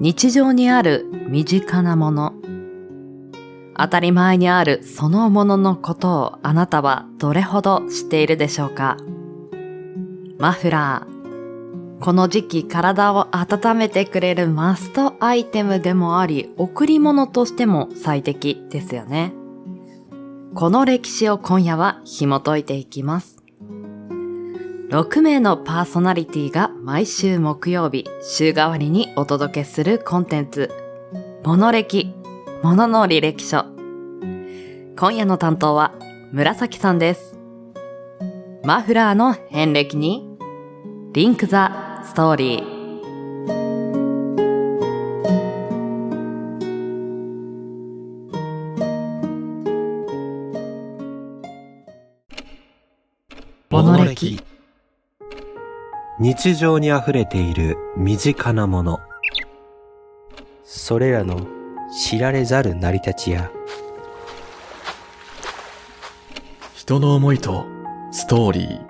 [0.00, 2.32] 日常にある身近なもの。
[3.76, 8.96] 当たり前にあるそのもののことをあなたはどれほど知っているでしょうか？
[10.38, 12.00] マフラー。
[12.00, 19.34] この時期体を温めてくれるマストアイテムでもあり、贈り物としても最適ですよね。
[20.54, 23.39] この歴史を今夜は紐解いていきます。
[24.90, 30.68] 6名のパーソナリティが毎週木曜日、週替わりにお届けするコンテンツ、
[31.44, 32.12] モノ歴、
[32.64, 33.66] モノの履歴書。
[34.98, 35.94] 今夜の担当は
[36.32, 37.38] 紫さんです。
[38.64, 40.26] マフラーの遍歴に、
[41.12, 42.80] リンクザストーリー。
[53.70, 54.49] モノ歴
[56.22, 59.00] 日常に溢れている身近なもの。
[60.64, 61.46] それらの
[61.98, 63.50] 知られざる成り立ちや、
[66.74, 67.64] 人の思いと
[68.12, 68.80] ストーリー。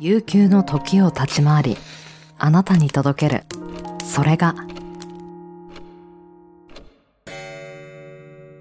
[0.00, 1.76] 悠久の時を立ち回り、
[2.38, 3.44] あなたに届ける。
[4.02, 4.54] それが、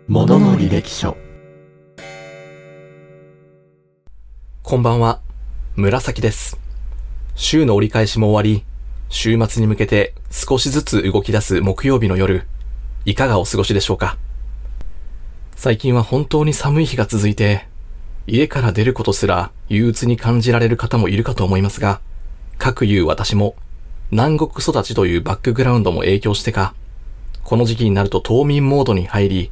[0.10, 1.29] ものの履歴書。
[4.70, 5.20] こんばんは、
[5.76, 6.60] 紫です。
[7.34, 8.64] 週の折り返しも終わり、
[9.10, 12.46] 週末に向けて少しずつ動き出す木曜日の夜、
[13.04, 14.20] いかがお過ごしでしょうか？
[15.56, 17.66] 最近は本当に寒い日が続いて、
[18.28, 22.00] 家から出ることすら憂鬱に感じられる方もいるかと思いますが、
[22.60, 23.56] 各言う私も、
[24.12, 26.76] 南国育ちというバックグラウンドも影響してか、
[27.44, 29.52] この時期になると冬眠モードに入り、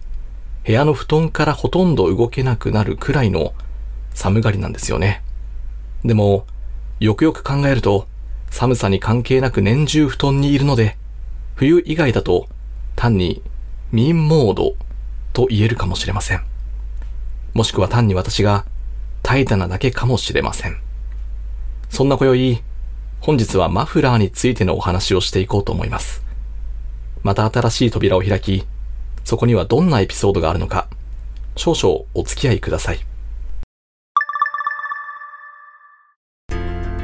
[0.63, 3.55] 部屋の布団からほとんど動けなくなるくらいの
[4.17, 5.21] 寒がりなんですよね。
[6.03, 6.47] でも、
[6.99, 8.07] よくよく考えると、
[8.49, 10.97] 寒さに関係なく年中布団にいるので、
[11.53, 12.49] 冬以外だと
[12.95, 13.43] 単に
[13.91, 14.73] 民モード
[15.33, 16.41] と言えるかもしれません。
[17.53, 18.65] もしくは単に私が
[19.21, 20.77] 怠惰なだけかもしれません。
[21.91, 22.63] そんな今宵、
[23.21, 26.23] 本日はマフラーについてのお話をしていこうと思います。
[27.21, 28.65] また新しい扉を開き、
[29.23, 30.87] そこにはどんなエピソードがあるのか、
[31.55, 32.99] 少々お付き合いください。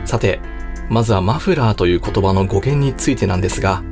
[0.06, 0.40] さて、
[0.90, 3.84] まずはマフラーという言葉の語源についてなんですが、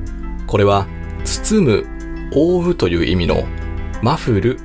[0.48, 0.88] これは
[1.24, 1.86] 包む、
[2.34, 3.44] 覆うという意味の
[4.02, 4.58] マフル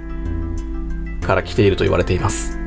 [1.20, 2.58] から来ていると言われています。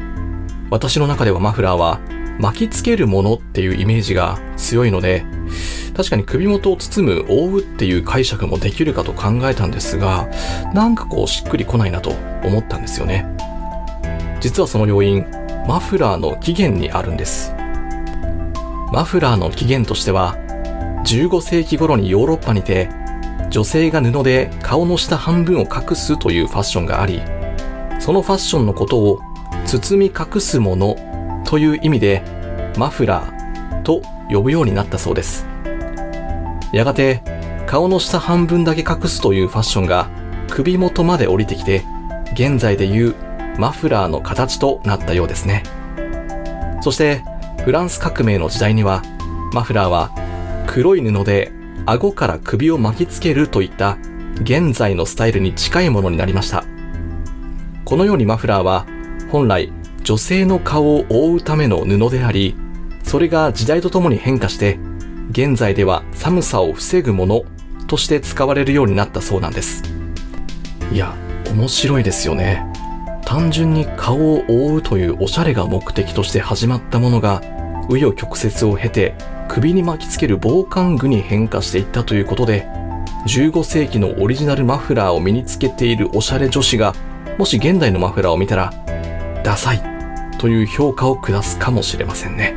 [0.69, 1.99] 私の中ではマフラーは
[2.39, 5.25] 巻きつけるものっていうイメージが強いので、
[5.95, 10.29] 確かに首元を包む、覆うっていう解釈もできるかと考えたんですが、
[10.73, 12.11] なんかこうしっくりこないなと
[12.43, 13.25] 思ったんですよね。
[14.39, 15.25] 実はその要因、
[15.67, 17.53] マフラーの起源にあるんです。
[18.91, 20.35] マフラーの起源としては、
[21.05, 22.89] 15世紀頃にヨーロッパにて、
[23.49, 27.21] 女性が布で顔の下半分を隠すというファッションがあり、
[27.99, 29.19] そのファッションのことを
[29.65, 32.23] 包み隠すものという意味で
[32.77, 35.45] マフラーと呼ぶようになったそうです。
[36.71, 37.21] やがて
[37.67, 40.09] 顔の下半分だけ隠すというファッションが
[40.49, 41.83] 首元まで降りてきて
[42.33, 43.15] 現在でいう
[43.57, 45.63] マフラーの形となったようですね。
[46.81, 47.23] そして
[47.65, 49.03] フランス革命の時代には、
[49.53, 50.11] マフラーは
[50.67, 51.51] 黒い布で
[51.85, 53.97] 顎から首を巻きつけるといった
[54.41, 56.63] 現在のスタイルに近いものになりました。
[57.85, 58.85] このようにマフラーは
[59.31, 59.71] 本来
[60.03, 62.55] 女性の顔を覆うための布であり、
[63.03, 64.79] それが時代とともに変化して、
[65.31, 67.43] 現在では寒さを防ぐもの
[67.87, 69.83] として使われるようになったそうなんです。
[70.91, 71.13] いや、
[71.51, 72.68] 面白いですよね。
[73.29, 77.41] 単純に顔を覆うというおしゃれが目的として始まったものが、
[77.87, 79.13] 紆余曲折を経て
[79.47, 82.65] 首に巻きつける防寒具に変化していったということで、
[83.27, 86.95] 15世紀のオリジナルマフラーを身につけているおしゃれ女子が、
[87.37, 88.73] もし現代のマフラーを見たら、
[89.43, 89.83] ダサい
[90.39, 92.55] という評価を下すかもしれませんね。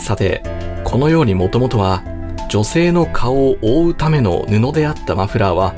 [0.00, 0.42] さて、
[0.82, 2.02] このようにもともとは
[2.48, 5.76] 女性の顔を覆うための布であったマフラーは、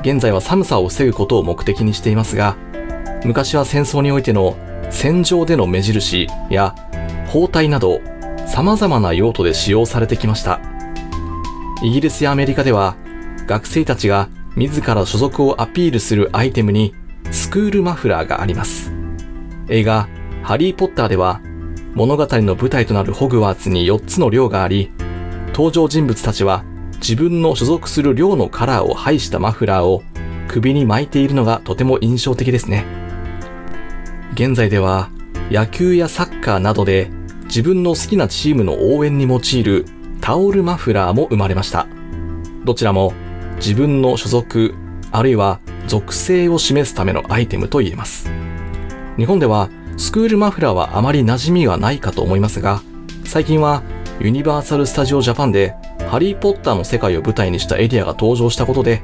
[0.00, 2.56] 現在は寒さを防ぐことを目的にしていますが、
[3.24, 4.56] 昔は戦争においての
[4.90, 6.74] 戦場での目印や
[7.26, 8.00] 包帯など
[8.46, 10.60] 様々な用途で使用されてきました。
[11.82, 12.96] イギリスやアメリカでは
[13.46, 16.94] 学生たちが自ら所属をアピールするアイテムに
[17.30, 18.92] スクールマフラーがあります。
[19.68, 20.08] 映画
[20.42, 21.40] ハリーポッターでは
[21.94, 24.90] 物語の舞台となるホグワーツに4つの寮があり、
[25.48, 26.64] 登場人物たちは
[27.00, 30.02] 自分の所属する寮のカラーを配したマフラーを
[30.48, 33.07] 首に巻いているのがとても印象的ですね。
[34.38, 35.10] 現在では
[35.50, 37.10] 野球やサッカーなどで
[37.46, 39.84] 自分の好きなチームの応援に用いる
[40.20, 41.88] タオルマフラーも生まれました。
[42.64, 43.12] どちらも
[43.56, 44.76] 自分の所属、
[45.10, 45.58] あるいは
[45.88, 48.30] 属性を示すためのアイテムと言えます。
[49.16, 52.80] 日本ではスクールマフラーはあまり馴染みはないかと思いますが、
[53.24, 53.82] 最近は
[54.20, 55.74] ユニバーサル・スタジオ・ジャパンで
[56.10, 59.02] ハリー・ポッターの世界を舞台にしたエリアが登場したことで、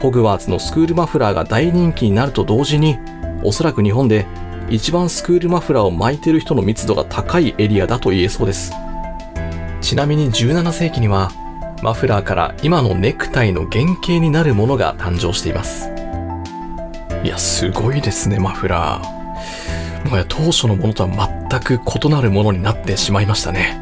[0.00, 2.98] ホグワーツのスクールマフラーが大人気になると同時に、
[3.42, 4.26] おそらく日本で
[4.70, 8.72] 一番スクールマフラーを巻いてる人の密度が高いエリアだと言えそうです。
[9.80, 11.30] ちなみに17世紀には、
[11.82, 15.90] マフラーから今のネクタイの原型になるものが誕生しています。
[17.22, 20.06] いや、すごいですね、マフラー。
[20.06, 23.78] もはや当初のものとは全く異なるものになってしまいましたね。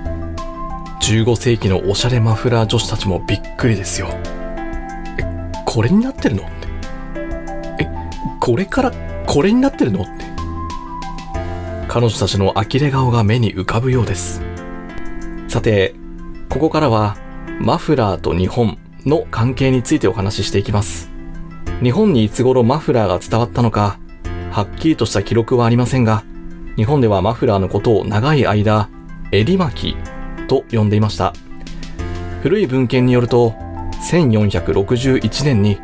[1.01, 4.09] 15世紀のおしゃれマフラー女子たちもびっくりですよ。
[5.19, 5.25] え、
[5.65, 6.47] これになってるのっ
[7.77, 7.85] て？
[7.85, 7.89] え、
[8.41, 8.93] これから
[9.27, 10.32] これになってるのって？
[11.93, 14.41] 彼女たちの呆れ顔が目に浮かぶようです。
[15.47, 15.95] さて、
[16.49, 17.19] ここからは
[17.61, 21.11] マフラーと日本の関係についてお話ししていきます。
[21.83, 23.99] 日本にいつ頃マフラーが伝わったのか、
[24.53, 26.25] はっきりとした記録はありませんが、
[26.77, 28.89] 日本ではマフラーのことを長い間、
[29.31, 29.97] 襟巻き
[30.49, 31.35] と呼んでいました。
[32.43, 33.53] 古い文献によると、
[34.11, 35.77] 1461年に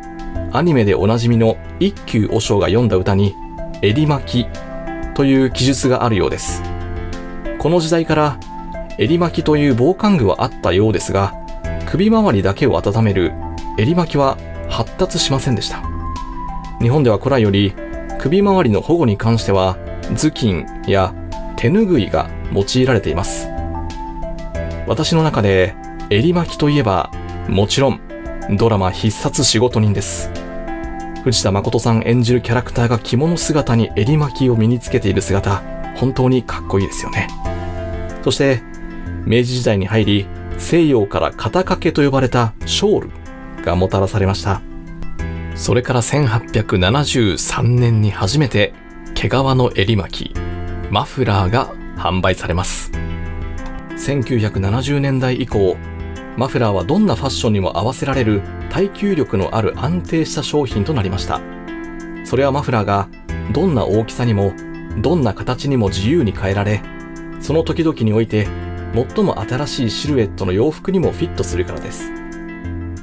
[0.53, 3.35] アニメでおなじみの一休和尚が読んだ歌に、
[3.83, 4.68] 襟巻き
[5.19, 6.63] という記述があるようです。
[7.57, 8.39] この時代から
[8.97, 11.33] 襟巻きという防寒具はあったようですが、
[11.85, 13.33] 首周りだけを温める
[13.77, 14.37] 襟巻きは
[14.69, 15.83] 発達しませんでした。
[16.79, 17.73] 日本では古来より
[18.17, 19.77] 首周りの保護に関しては
[20.15, 21.13] 頭巾や
[21.57, 23.49] 手ぬぐいが用いられています。
[24.87, 25.75] 私の中で
[26.09, 27.11] 襟巻きといえば
[27.49, 27.99] もちろん
[28.51, 30.38] ドラマ必殺仕事人です。
[31.23, 35.61] 藤田誠さん演じるキャラクターが着物姿に襟巻きを身につけている姿、
[35.95, 37.27] 本当にかっこいいですよね。
[38.23, 38.61] そして、
[39.25, 40.27] 明治時代に入り、
[40.57, 43.11] 西洋から肩掛けと呼ばれたショール
[43.65, 44.61] がもたらされました。
[45.55, 48.73] それから1873年に初めて
[49.13, 50.33] 毛皮の襟巻き、
[50.89, 52.91] マフラーが販売されます。
[53.97, 55.75] 1970年代以降、
[56.39, 61.41] マフラーはどんなファッションにも合わせられる耐久力のある安定した商品となりました。
[62.23, 63.09] それはマフラーが
[63.51, 64.53] どんな大きさにも
[65.01, 66.81] どんな形にも自由に変えられ、
[67.41, 68.47] その時々において
[68.93, 72.09] 最も新しいシルエットの洋服にもフィットするからです。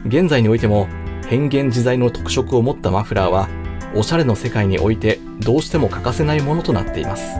[0.07, 0.89] 現在においても
[1.29, 3.51] 変幻自在の特色を持ったマフラーは
[3.95, 7.39] おしゃれの世界においてどうしても欠かせないものとなっています。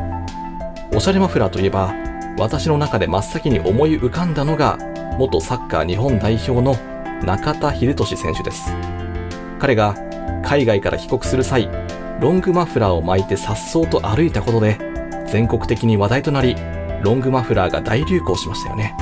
[0.95, 1.95] おしゃれマフラーといえば
[2.37, 4.79] 私の中で真っ先に思い浮かんだのが
[5.19, 6.77] 元サッカー日本代表の
[7.25, 8.73] 中田英寿選手です。
[9.59, 9.95] 彼が
[10.45, 11.69] 海外から帰国する際、
[12.21, 14.79] ロングマフラーを巻いて颯爽と歩いたことで
[15.27, 16.57] 全国的に話題となり、
[17.03, 18.95] ロングマフラーが大流行しましたよね。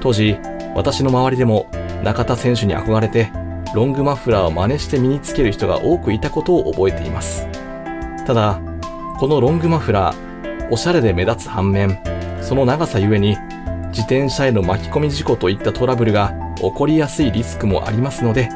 [0.00, 0.38] 当時、
[0.74, 1.66] 私の周りでも
[2.02, 3.30] 中田選手に憧れて、
[3.74, 7.46] ロングマフラーを真似して身につける人が多くいたことを覚えています。
[8.26, 8.60] ただ、
[9.18, 11.98] このロングマフラー、おしゃれで目立つ反面、
[12.42, 13.36] その長さゆえに、
[13.92, 18.48] 自転車への巻き込み事故といったトラブルが起こりやすいリスクもありますので、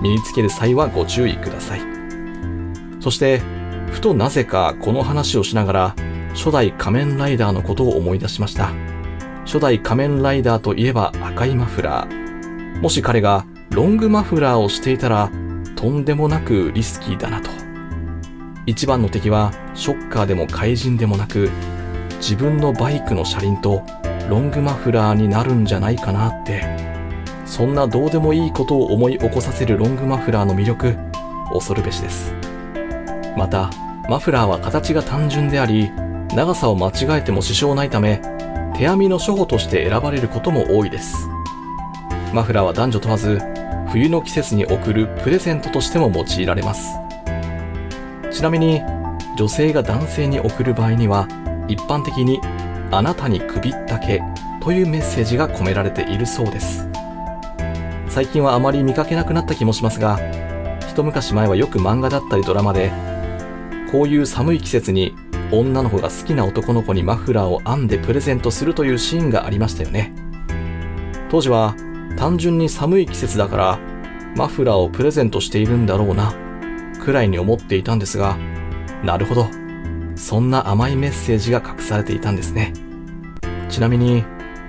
[0.00, 1.80] 身につける際はご注意ください。
[3.00, 3.40] そして、
[3.90, 5.96] ふとなぜかこの話をしながら、
[6.34, 8.72] 初代仮面ライダーのことを思い出しました。
[9.44, 12.80] 初代仮面ライダーといえば赤いマフラー。
[12.80, 15.30] もし彼がロングマフラーをしていたら、
[15.74, 17.50] とんでもなくリスキーだなと。
[18.66, 21.50] 一番の敵はショッカーでも怪人でもなく、
[22.18, 23.82] 自分のバイクの車輪と
[24.28, 26.64] ロングマフラーになるんじゃないかなって、
[27.44, 30.96] そんなどうでもいいことを思い起こさせるロングマフラーの魅力、
[31.52, 32.34] 恐るべしです。
[33.36, 33.70] また、
[34.08, 35.90] マフラーは形が単純であり、
[36.34, 38.20] 長さを間違えても支障ないため、
[38.76, 41.28] 手編みの処方として選ばれることも多いです。
[42.32, 43.40] マフラーは男女問わず、
[43.90, 46.88] 冬の季節に贈るプレゼントとしても用いられます。
[48.32, 48.82] ちなみに、
[49.36, 51.28] 女性が男性に贈る場合には、
[51.68, 52.40] 一般的に、
[52.90, 54.22] あなたに首ったけ
[54.62, 56.88] というメッセージが込められているそうです。
[58.08, 60.18] 最近はあまり見かけなくなった気もしますが、
[60.88, 62.92] 一昔前はよく漫画だったりドラマで、
[63.90, 65.14] こういう寒い季節に
[65.50, 70.12] 女の子が好きな男の子にマフラーを編んでプレゼントするというシーンがありましたよね。
[71.30, 71.74] 当時は
[72.16, 73.78] 単純に寒い季節だから
[74.36, 76.32] マフラーをプレゼントしているんだろうな、
[77.04, 78.36] くらいに思っていたんですが、
[79.02, 79.63] なるほど。
[80.16, 82.72] そんな甘いメッセージが隠されていたんですね。
[83.68, 84.24] ちなみに、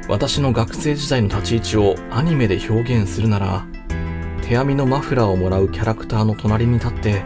[0.08, 3.66] 私の学生時代の立ち位置をアニメで表現するなら、
[4.42, 7.24] 手編みのマフラーをもらうキャラクターの隣に立って、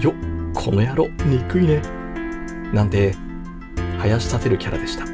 [0.00, 0.14] よっ、
[0.54, 1.82] この野郎、憎いね。
[2.72, 3.14] なんて、
[3.98, 5.04] 生やし立てるキャラでした。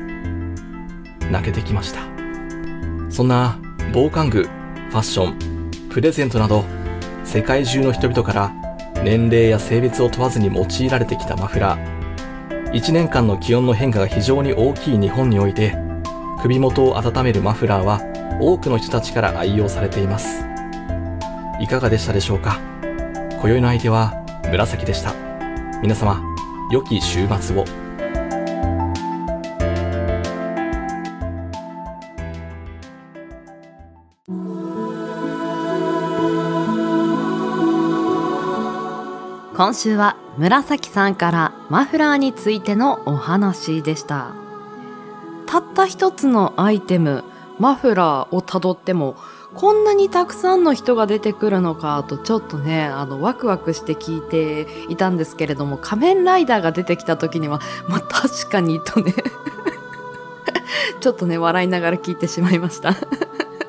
[1.30, 2.00] 泣けてきました。
[3.10, 3.58] そんな、
[3.92, 6.64] 防寒具、ファッション、プレゼントなど、
[7.24, 8.52] 世界中の人々から
[9.02, 11.93] 年齢や性別を問わずに用いられてきたマフラー。
[12.74, 15.76] 1年間の気温の変化が非常に大きい日本において、
[16.42, 18.00] 首元を温めるマフラーは
[18.40, 20.44] 多くの人たちから愛用されています。
[21.60, 22.58] いかがでしたでしょうか？
[23.40, 24.12] 今宵の相手は
[24.50, 25.14] 紫でした。
[25.82, 26.20] 皆様、
[26.72, 27.64] 良き週末を。
[39.56, 44.34] 今週は紫さんからマフラーについてのお話でした。
[45.46, 47.22] たった一つのアイテム、
[47.60, 49.14] マフラーをたどっても、
[49.54, 59.14] こんなにたくさんの人が出てくるのかとちょっとね、あの、ワクワクして聞いていたんですけれども、仮面ライダーが出てきた時には、まあ確かにとね、
[60.98, 62.96] ちょっとね、笑いながら聞いてしまいました。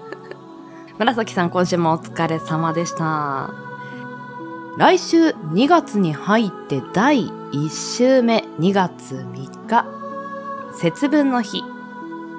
[0.98, 3.65] 紫さん、今週もお疲れ様でした。
[4.77, 9.86] 来週2月に入って第1週目2月3日。
[10.74, 11.63] 節分の日。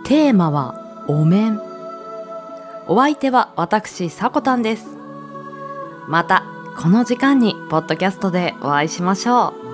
[0.04, 0.74] テーマは
[1.08, 1.58] お面。
[2.88, 4.98] お相手は私さこたんです。
[6.08, 6.44] また
[6.76, 9.65] この時間にポッドキャストでお会いしましょう。